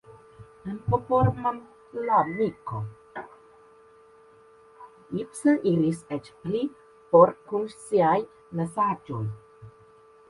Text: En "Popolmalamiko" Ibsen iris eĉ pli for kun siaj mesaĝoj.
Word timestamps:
En 0.69 0.77
"Popolmalamiko" 0.93 2.79
Ibsen 5.25 5.61
iris 5.73 6.03
eĉ 6.19 6.31
pli 6.47 6.65
for 7.13 7.35
kun 7.53 7.71
siaj 7.77 8.19
mesaĝoj. 8.63 9.25